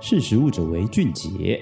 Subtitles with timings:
[0.00, 1.60] 识时务者为俊杰。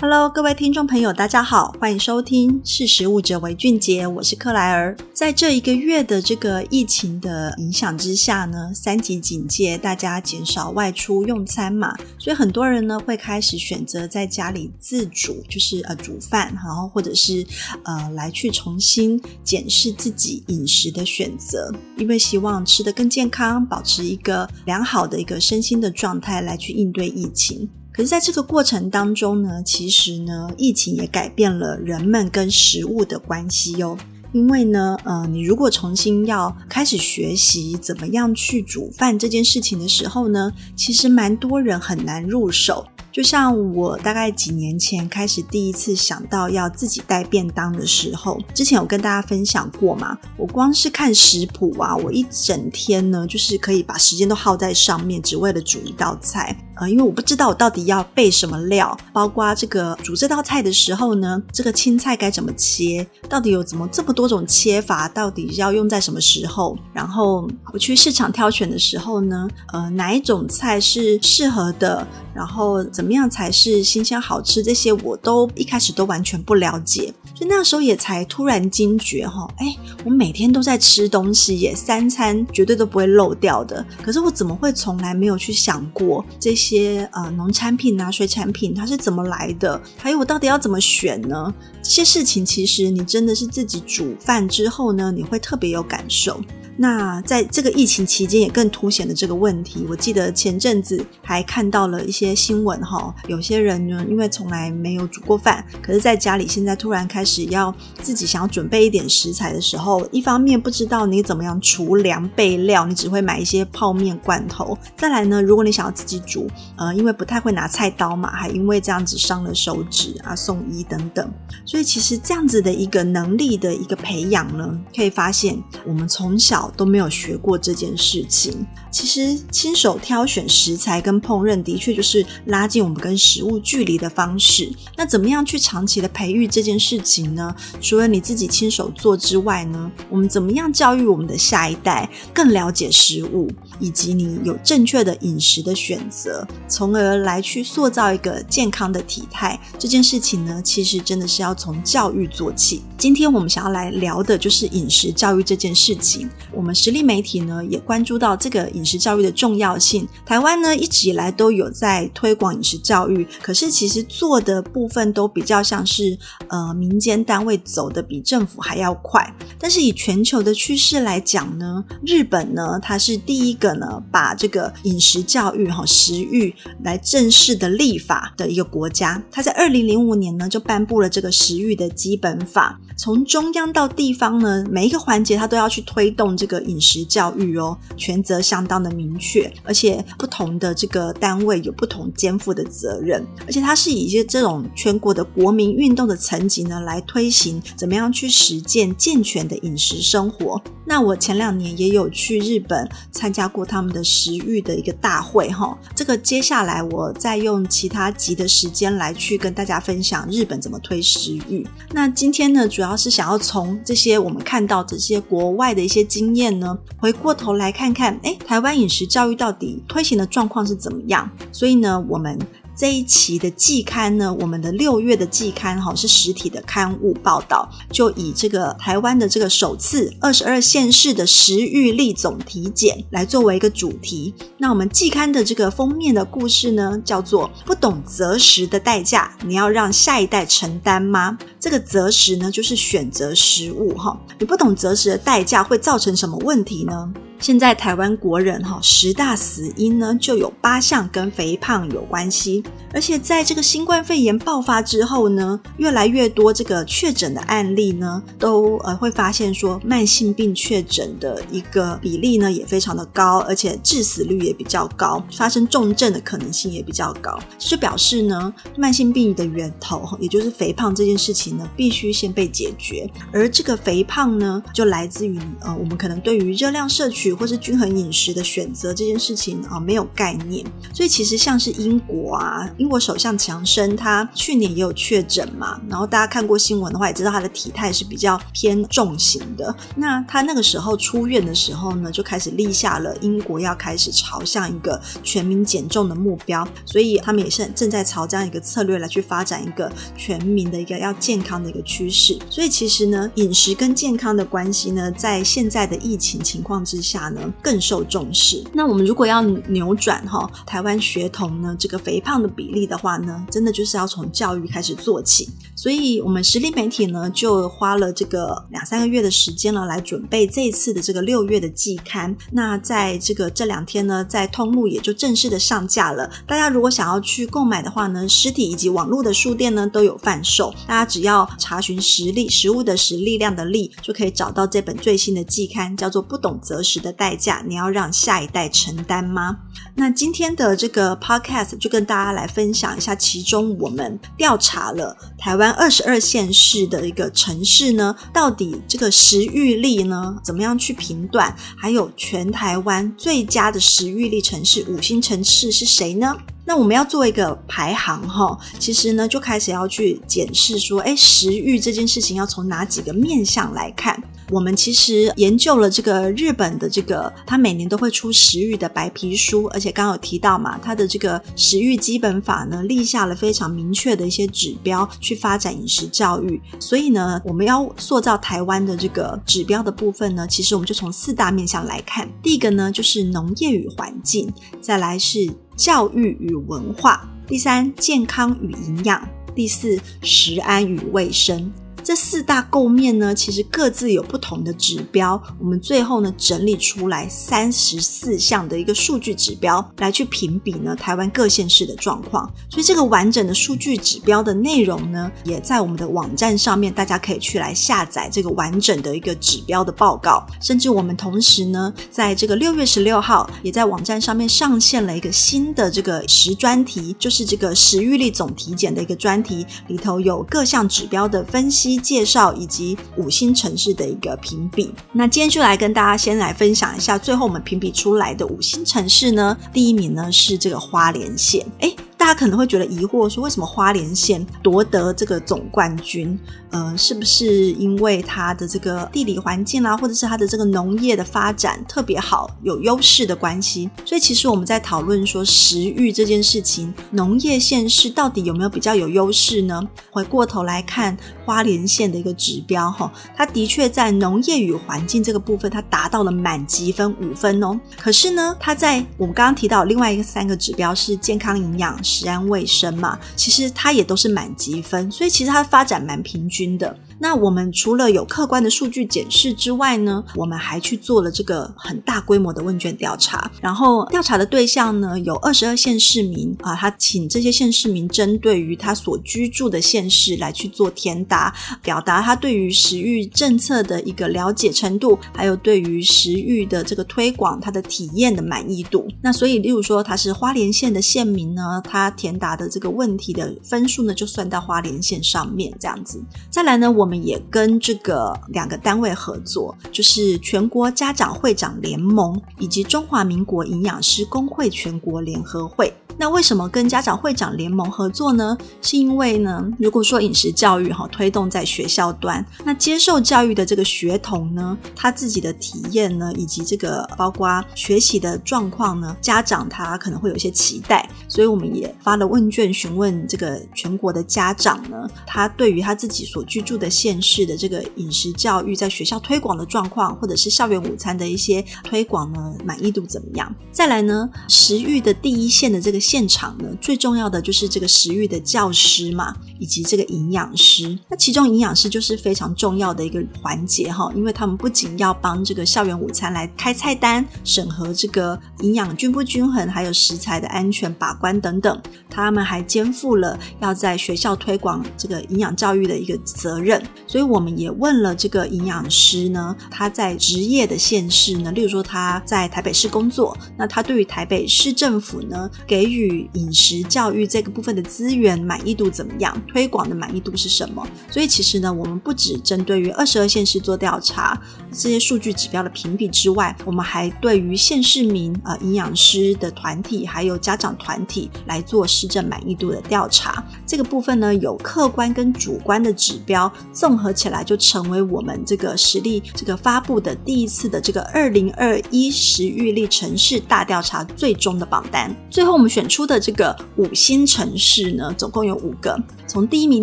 [0.00, 4.96] Hello，各位听众朋友，大家好，欢迎收听《识食物者为俊杰》，我是克莱尔。
[5.12, 17.44] 在这一个月的这个疫情的影响之下呢，三级警戒，大家减少外出用餐嘛，所以很多人呢会开始选择在家里自煮，就是呃煮饭，然后或者是
[17.82, 27.68] 呃来去重新检视自己饮食的选择，因为希望吃得更健康，保持一个良好的一个身心的状态来去应对疫情。
[27.98, 33.98] 可是，在这个过程当中呢，其实呢，疫情也改变了人们跟食物的关系哟。
[34.30, 42.86] 因为呢，呃，你如果重新要开始学习怎么样去煮饭这件事情的时候呢，其实蛮多人很难入手。
[43.10, 56.56] 就像我大概几年前开始第一次想到要自己带便当的时候，之前有跟大家分享过嘛，我光是看食谱啊，我一整天呢，就是可以把时间都耗在上面，只为了煮一道菜。
[56.80, 66.76] 呃，因为我不知道我到底要备什么料，包括这个煮这道菜的时候呢，这个青菜该怎么切，到底有怎么这么多种切法，到底要用在什么时候？
[66.92, 72.06] 然后我去市场挑选的时候呢，呃，哪一种菜是适合的？
[72.34, 74.62] 然后怎么样才是新鲜好吃？
[74.62, 83.84] 这些我都一开始都完全不了解，所以那时候也才突然惊觉哈，哎，我每天都在吃东西耶，三餐绝对都不会漏掉的。
[84.00, 89.80] 可是我怎么会从来没有去想过这些些呃农产品啊、水产品它是怎么来的？
[89.96, 91.54] 还有我到底要怎么选呢？
[91.82, 96.40] 这些事情其实你真的是自己煮饭之后呢，你会特别有感受。
[96.80, 99.84] 那在这个疫情期间，也更凸显了这个问题。
[99.90, 114.78] 我记得前阵子还看到了一些新闻，哈，有些人呢，因为从来没有煮过饭，可是在家里现在突然开始要自己想要准备一点食材的时候，一方面不知道你怎么样储粮备料，你只会买一些泡面罐头。
[114.96, 121.28] 再来呢，如果你想要自己煮，呃，因为不太会拿菜刀嘛，还因为这样子伤了手指啊，送医等等。
[121.64, 126.68] 所以其实这样子的一个能力的一个培养呢，可以发现我们从小。
[126.76, 128.66] 都没有学过这件事情。
[128.90, 134.72] 其实亲手挑选食材跟烹饪，的确就是拉近我们跟食物距离的方式。
[134.96, 137.54] 那怎么样去长期的培育这件事情呢？
[137.80, 149.58] 除了你自己亲手做之外呢，我们怎么样教育我们的下一代更了解食物，以及你有正确的饮食的选择，从而来去塑造一个健康的体态？
[149.78, 152.82] 这件事情呢，其实真的是要从教育做起。
[152.96, 156.28] 今天我们想要来聊的就是饮食教育这件事情。
[156.52, 160.06] 我们实力媒体呢也关注到这个饮食教育的重要性。
[160.26, 169.34] 台湾呢一直以来都有在推广饮食教育，可是其实做的部分都比较像是呃民间单位走的比政府还要快。
[169.58, 176.54] 但是以全球的趋势来讲呢，日本呢它是第一个呢把这个饮食教育哈食欲育
[176.84, 179.22] 来正式的立法的一个国家。
[179.30, 182.78] 它在二零零五年呢就颁布了这个食育的基本法。
[182.96, 200.60] 从中央到地方呢，每一个环节它都要去推动这个饮食教育哦，权责相当的明确，而且不同的这个单位有不同肩负的责任，而且它是以一些这种全国的国民运动的层级呢来推行，怎么样去实践健全的饮食生活。
[200.84, 211.66] 那我前两年也有去日本参加过他们的食育的一个大会哈，这个接下来我再用其他集的时间来去跟大家分享日本怎么推食欲。
[211.92, 212.98] 那今天呢，主要。
[212.98, 221.30] 是想要从这些我们看到这些国外的一些经验呢，回过头来看看，哎，台湾饮食教育到底推行的状况是怎么样？
[221.52, 222.36] 所以呢，我们。
[222.78, 234.32] 这一期的季刊呢，我们的六月的季刊哈是实体的刊物报道，就以这个台湾的这个首次二十二县市的食育力总体检来作为一个主题。
[234.58, 244.16] 那我们季刊的这个封面的故事呢，叫做“不懂择食的代价，你要让下一代承担吗？”这个择食呢，就是选择食物哈。
[244.38, 247.12] 你不懂择食的代价会造成什么问题呢？
[247.40, 277.27] 现在台湾国人哈十大死因呢，就有八项跟肥胖有关系，而且在这个新冠肺炎爆发之后呢，越来越多这个确诊的案例呢，都呃会发现说慢性病确诊的一个比例呢也非常的高，而且致死率也比较高，发生重症的可能性也比较高，这就表示呢慢性病的源头，也就是肥胖这件事情呢，必须先被解决，而这个肥胖呢，就来自于呃我们可能对于热量摄取。
[277.28, 280.64] 取或是均衡饮食的选择这件事情啊没有概念。
[280.92, 289.74] 所以其实像是英国啊，英国首相强生他去年也有确诊嘛，然后大家看过新闻的话也知道他的体态是比较偏重型的。
[289.96, 302.38] 那他那个时候出院的时候呢，就开始立下了英国要开始朝向一个全民减重的目标，所以他们也是正在朝这样一个策略来去发展一个全民的一个要健康的一个趋势。
[302.48, 308.64] 所以其实呢，饮食跟健康的关系呢，在现在的疫情情况之下呢，更受重视。
[308.72, 315.48] 那我们如果要扭转哈台湾学童呢这个肥胖的比例的话呢，真的就是要从教育开始做起。
[315.74, 322.36] 所以我们实力媒体呢就花了这个两三个月的时间了，来准备这一次的这个六月的季刊。
[322.52, 326.30] 那在这个这两天呢，在通路也就正式的上架了。
[326.46, 330.74] 大家如果想要去购买的话呢，实体以及网络的书店呢都有贩售。
[330.86, 339.58] 大家只要查询实力，食物的实，力量的力，就可以找到这本最新的季刊，叫做《不懂择食的代价》，你要让下一代承担吗？
[339.94, 351.54] 那今天的这个 podcast 就跟大家来分享一下，其中我们调查了台湾二十二县市的一个城市呢，到底这个食欲力呢，怎么样去评断？
[351.76, 356.36] 还有全台湾最佳的食欲力城市五星城市是谁呢？
[356.64, 364.22] 那我们要做一个排行哈，其实呢就开始要去检视说，诶，食欲这件事情要从哪几个面向来看？
[364.50, 376.60] 我们其实研究了这个日本的这个，他每年都会出食育的白皮书，而且刚刚有提到嘛，他的这个食育基本法呢，立下了非常明确的一些指标去发展饮食教育。
[376.80, 382.28] 所以呢，我们要塑造台湾的这个指标的部分呢，其实我们就从四大面向来看。
[382.42, 384.48] 第一个呢，就是农业与环境；
[384.80, 385.46] 再来是
[385.76, 389.20] 教育与文化；第三，健康与营养；
[389.54, 391.70] 第四，食安与卫生。
[392.08, 395.38] 这四大构面呢，其实各自有不同的指标。
[395.60, 402.50] 我们最后呢，整理出来三十四项的一个数据指标，来去评比呢台湾各县市的状况。
[402.70, 410.46] 所以这个完整的数据指标的内容呢，也在我们的网站上面，大家可以去来下载这个完整的一个指标的报告。
[410.62, 421.97] 甚至我们同时呢，在这个六月十六号，也在网站上面上线了一个新的这个食专题，就是这个食欲力总体检的一个专题，里头有各项指标的分析。
[421.98, 436.38] 介绍以及五星城市的一个评比，那今天就来跟大家先来分享一下，最后我们评比出来的五星城市呢，第一名呢是这个花莲县，诶大家可能会觉得疑惑，说为什么花莲县夺得这个总冠军？
[436.70, 443.88] 呃，是不是因为它的这个地理环境啦、啊，或者是它的这个农业的发展特别好，有优势的关系？
[444.04, 449.80] 所以其实我们在讨论说食欲这件事情，农业县市到底有没有比较有优势呢？
[450.10, 451.16] 回过头来看
[451.46, 457.78] 花莲县的一个指标，哈，它的确在农业与环境这个部分，它达到了满级分五分哦。
[457.96, 461.96] 可是呢，它在我们刚刚提到另外一个三个指标是健康营养。
[462.08, 466.96] 食安卫生嘛，其实它也都是满积分，所以其实它发展蛮平均的。
[467.20, 473.50] 那我们除了有客观的数据检视之外呢，我们还去做了这个很大规模的问卷调查。
[473.60, 489.08] 然后调查的对象呢，有二十二县市民啊，他请这些县市民针对于他所居住的县市来去做填答，表达他对于食育政策的一个了解程度，还有对于食育的这个推广他的体验的满意度。
[489.20, 496.22] 那所以，例如说他是花莲县的县民呢，他填答的这个问题的分数呢，就算到花莲县上面这样子。
[496.48, 497.07] 再来呢，我。
[497.08, 505.90] 我们也跟这个两个单位合作，就是全国家长会长联盟以及中华民国营养师工会全国联合会。
[506.20, 508.58] 那为什么跟家长会长联盟合作呢？
[508.82, 533.54] 是因为呢，如果说饮食教育哈推动在学校端，那接受教育的这个学童呢，他自己的体验呢，以及这个包括学习的状况呢，家长他可能会有一些期待，所以我们也发了问卷询问这个全国的家长呢，他对于他自己所居住的县市的这个饮食教育在学校推广的状况，或者是校园午餐的一些推广呢，满意度怎么样？
[533.70, 535.98] 再来呢，食育的第一线的这个。
[536.08, 540.98] 现场呢，最重要的就是这个食育的教师嘛，以及这个营养师。
[541.10, 556.82] 那其中营养师就是非常重要的一个环节哈，因为他们不仅要帮这个校园午餐来开菜单、审核这个营养均不均衡，还有食材的安全把关等等，他们还肩负了要在学校推广这个营养教育的一个责任。
[557.06, 569.34] 所以我们也问了这个营养师呢，他在职业的县市呢，例如说他在台北市工作，那他对于台北市政府呢给予饮食教育这个部分的资源满意度怎么样？
[569.46, 570.86] 推广的满意度是什么？
[571.10, 574.40] 所以其实呢，我们不只针对于二十二县市做调查
[574.70, 583.42] 这些数据指标的评比之外，我们还对于县市民呃营养师的团体还有家长团体来做施政满意度的调查。
[583.68, 595.14] 这个部分呢，有客观跟主观的指标综合起来，就成为我们这个实力这个发布的第一次的这个二零二一食育力城市大调查最终的榜单。
[595.28, 599.82] 最后我们选出的这个五星城市呢，总共有五个，从第一名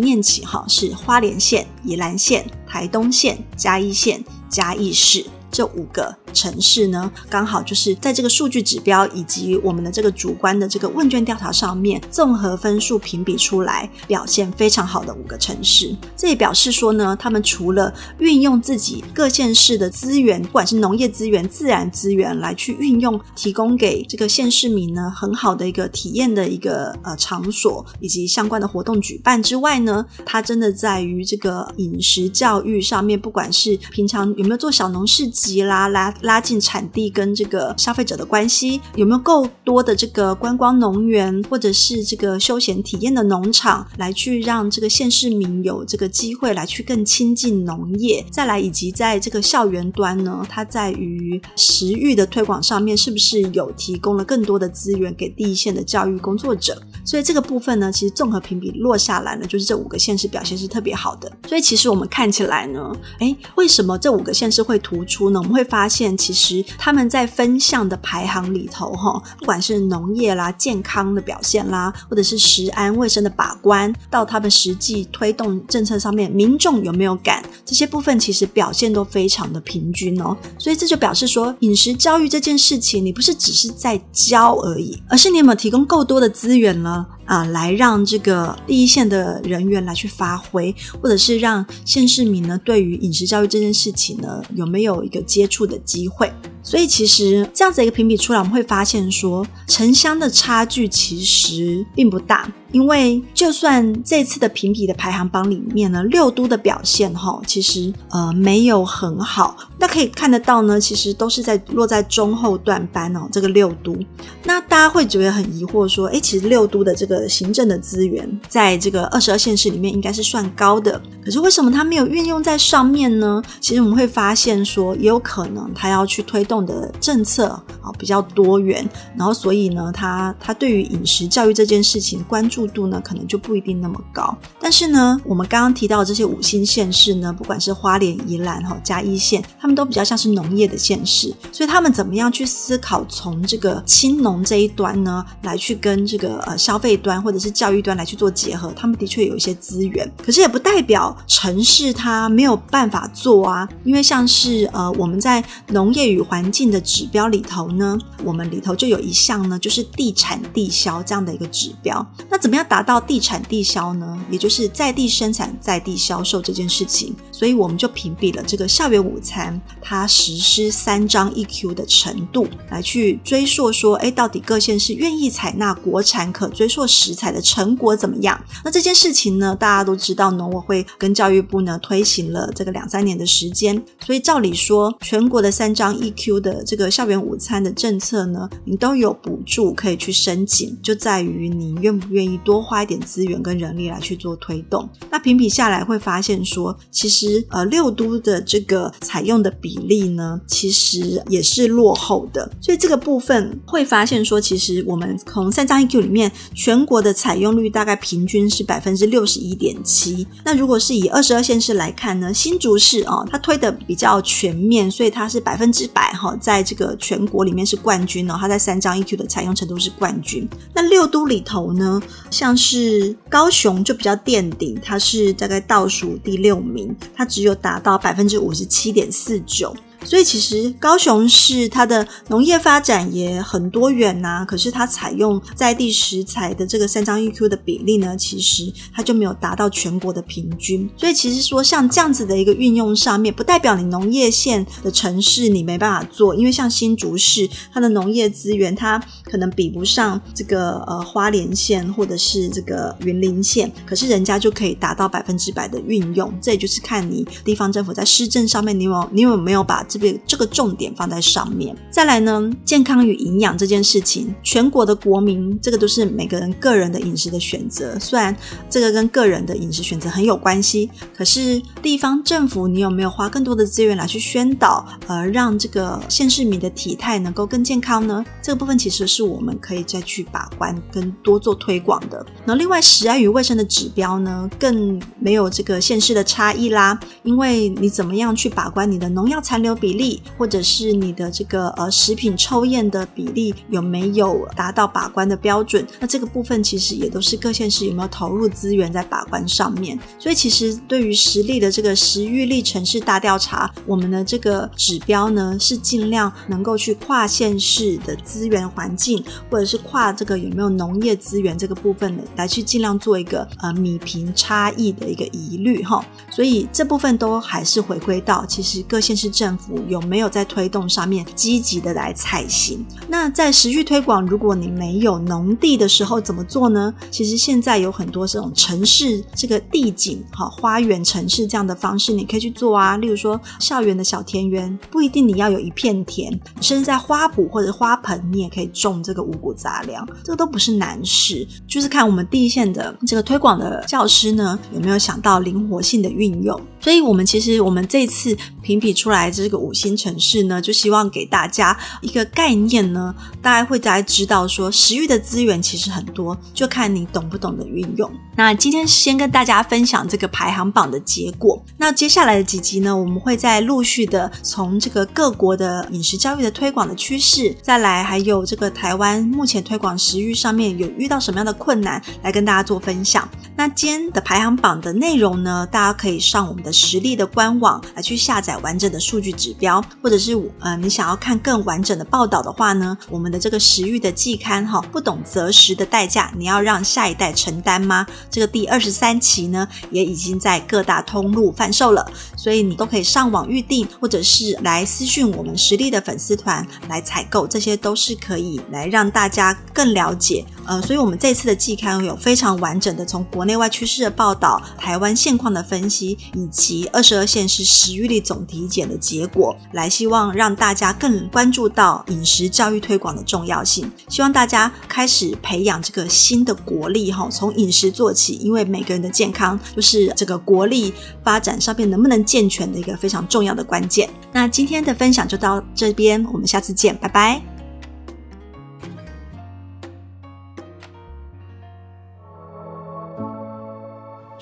[0.00, 5.24] 念起哈，是花莲县、宜兰县、台东县、嘉义县、嘉义市。
[5.56, 15.96] 这五个城市呢，刚好就是在这个数据指标以及我们的这个主观的这个问卷调查上面，综合分数评比出来表现非常好的五个城市。
[16.14, 35.45] 这也表示说呢，他们除了运用自己各县市的资源，不管是农业资源、自然资源来去运用，提供给这个县市民呢很好的一个体验的一个呃场所以及相关的活动举办之外呢，它真的在于这个饮食教育上面，不管是平常有没有做小农市集。
[35.46, 48.24] 及拉拉拉近产地跟这个消费者的关系，有没有够多的这个观光农园或者是这个休闲体验的农场，来去让这个县市民有这个机会来去更亲近农业？
[48.30, 56.80] 再来，以及在这个校园端呢，它在于食育的推广上面，是不是有提供了更多的资源给第一线的教育工作者？
[57.04, 61.30] 所以这个部分呢，其实综合评比落下来呢，就是这五个县市表现是特别好的。
[61.46, 65.35] 所以其实我们看起来呢，诶，为什么这五个县市会突出呢？
[65.38, 80.36] 我们会发现，其实他们在分项的排行里头，哈，不管是农业啦、健康的表现啦，或者是食安卫生的把关，到他们实际推动政策上面，民众有没有感，这些部分其实表现都非常的平均哦。
[80.58, 87.06] 所以这就表示说，饮食教育这件事情，你不是只是在教而已，而是你有没有提供够多的资源呢？
[87.26, 96.32] 啊，来让这个第一线的人员来去发挥，或者是让县市民呢，对于饮食教育这件事情呢，有没有一个接触的机会？
[96.66, 102.52] 所以其实这样子一个评比出来，我们会发现说，城乡的差距其实并不大。
[102.72, 109.56] 因为就算这次的评比的排行榜里面呢，六都的表现哈，其实呃没有很好。
[109.78, 113.28] 那可以看得到呢，其实都是在落在中后段班哦。
[113.30, 113.96] 这个六都，
[114.42, 123.40] 那大家会觉得很疑惑说，诶，其实六都的这个行政的资源，在这个二十二县市里面应该是算高的，可是为什么它没有运用在上面呢？
[123.60, 127.46] 其实我们会发现说，也有可能它要去推动的政策
[127.80, 128.86] 啊比较多元，
[129.16, 132.66] 然后所以呢，他他对于饮食教育这件事情关注。
[132.66, 164.16] 度呢，可能就不一定那么高，但是呢，我们刚刚提到的这些五星县市呢，不管是花莲、宜兰哈、嘉义县，他们都比较像是农业的县市，所以他们怎么样去思考从这个青农这一端呢，来去跟这个呃消费端或者是教育端来去做结合，他们的确有一些资源，可是也不代表城市它没有办法做啊，因为像是呃我们在农业与环环境的指标里头呢，我们里头就有一项呢，就是地产地销这样的一个指标，那怎么样达到地产地销呢？
[164.30, 178.42] 也就是在地生产、在地销售这件事情，所以我们就评比了这个校园午餐它实施三张 EQ 的程度，来去追溯说，哎，到底各县市愿意采纳国产可追溯食材的成果怎么样？
[178.64, 192.40] 那这件事情呢，大家都知道，农委会跟教育部呢推行了这个两三年的时间，所以照理说，全国的三张 EQ 的这个校园午餐的政策呢，你都有补助可以去申请，就在于你愿不愿意。
[192.46, 202.50] 多花一点资源跟人力来去做推动，那评比下来会发现说，其实呃六都的这个采用的比例呢，其实也是落后的。
[202.60, 210.26] 所以这个部分会发现说，其实我们从三张 EQ 里面，全国的采用率大概平均是百分之六十一点七。
[210.44, 220.48] 那如果是以二十二县市来看呢，新竹市哦，它推的比较全面，所以它是百分之百哈，在这个全国里面是冠军哦，它在三张 EQ 的采用程度是冠军。
[220.74, 229.74] 那六都里头呢，像是高雄就比较垫底，它是大概倒数第六名，它只有达到百分之五十七点四九。
[230.04, 240.88] 所以其实高雄市它的农业发展也很多元呐、可是它采用在地食材的这个三张 EQ 的比例呢，其实它就没有达到全国的平均。
[240.96, 256.32] 所以其实说像这样子的一个运用上面，不代表你农业县的城市你没办法做，因为像新竹市它的农业资源它可能比不上这个呃花莲县或者是这个云林县，可是人家就可以达到百分之百的运用。
[256.40, 261.76] 这也就是看你地方政府在施政上面，你有你有没有把这边这个重点放在上面。
[261.90, 267.98] 再来呢，健康与营养这件事情，全国的国民这个都是每个人个人的饮食的选择。
[267.98, 268.34] 虽然
[268.68, 278.24] 这个跟个人的饮食选择很有关系，可是地方政府你有没有花更多的资源来去宣导，呃，让这个县市民的体态能够更健康呢？
[278.42, 282.24] 这个部分其实是我们可以再去把关跟多做推广的。
[282.44, 295.86] 那另外，食安与卫生的指标呢，更没有这个县市的差异啦，因为你怎么样去把关你的农药残留比例，或者是你的这个呃食品抽验的比例有没有达到把关的标准？
[296.00, 299.98] 那这个部分其实也都是各县市有没有投入资源在把关上面。
[300.18, 316.04] 所以其实对于实力的这个食育力城市大调查，我们的这个指标呢，是尽量能够去跨县市的资源环境，或者是跨这个有没有农业资源这个部分的来去尽量做一个呃米平差异的一个疑虑哈。
[316.30, 322.84] 所以这部分都还是回归到其实各县市政府有没有在推动上面积极的来采行。
[323.08, 326.92] 那在持续推广，如果你没有农地的时候怎么做呢？
[327.10, 332.96] 其实现在有很多这种城市这个地景哈花园城市这样的方式，你可以去做啊。
[332.96, 336.30] 例如说校园的小田园，不一定你要有一片田，
[336.60, 346.60] 甚至在花圃或者花盆，你也可以种这个五谷杂粮，这个都不是难事，就是看我们第一线的这个推广的教师呢，有没有想到灵活性的运用。
[346.80, 358.10] 所以，我们其实我们这次评比出来这个五星城市呢，就希望给大家一个概念呢，大家会大家知道说，食欲的资源其实很多，就看你懂不懂得运用。
[358.36, 361.62] 那今天先跟大家分享这个排行榜的结果。
[361.78, 373.26] 那接下来的几集呢，我们会再陆续的从这个各国的饮食教育的推广的趋势，再来还有这个台湾目前推广食欲上面有遇到什么样的困难，来跟大家做分享。
[373.56, 388.06] 那今天的排行榜的内容呢，大家可以上我们的实力的官网来去下载完整的数据指标，或者是呃你想要看更完整的报道的话呢，我们的这个食欲的季刊哈，不懂择食的代价，你要让下一代承担吗？
[388.30, 400.44] 这个第二十三期呢，也已经在各大通路贩售了，所以你都可以上网预订，或者是来私讯我们实力的粉丝团来采购，这些都是可以来让大家更了解。
[400.66, 413.90] 呃，所以我们这次的季刊有非常完整的从国内外趋势的报道、台湾现况的分析，以及二十二县市食育力总体检的结果，来希望让大家更关注到饮食教育推广的重要性。
[414.08, 424.08] 希望大家开始培养这个新的国力哈，从饮食做起，因为每个人的健康就是这个国力发展上面能不能健全的一个非常重要的关键。
[424.32, 427.55] 那今天的分享就到这边，我们下次见，拜拜。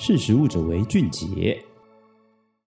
[0.07, 1.59] 识时务者为俊杰。